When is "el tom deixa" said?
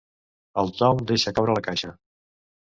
0.61-1.35